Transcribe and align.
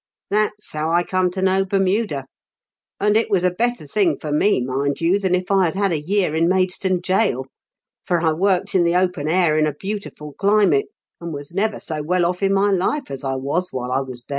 That's 0.31 0.71
how 0.71 0.89
I 0.91 1.03
come 1.03 1.29
to 1.29 1.43
know 1.43 1.63
Bermuda; 1.63 2.25
and 2.99 3.15
it 3.15 3.29
was 3.29 3.43
a 3.43 3.51
better 3.51 3.85
thing 3.85 4.17
for 4.19 4.31
me, 4.31 4.59
mind 4.63 4.99
you, 4.99 5.19
than 5.19 5.35
if 5.35 5.51
I 5.51 5.65
had 5.65 5.75
had 5.75 5.91
a 5.91 6.01
year 6.01 6.33
in 6.33 6.49
Maidstone 6.49 7.01
gaol, 7.01 7.45
for 8.03 8.19
I 8.21 8.33
worked 8.33 8.73
in 8.73 8.83
the 8.83 8.95
open 8.95 9.29
air, 9.29 9.59
in 9.59 9.67
a 9.67 9.73
beautiful 9.75 10.33
climate, 10.33 10.87
and 11.19 11.31
was 11.31 11.53
never 11.53 11.79
so 11.79 12.01
well 12.01 12.25
off 12.25 12.41
in 12.41 12.51
my 12.51 12.71
life 12.71 13.11
as 13.11 13.23
I 13.23 13.35
was 13.35 13.67
while 13.71 13.91
I 13.91 13.99
was 13.99 14.25
there." 14.25 14.29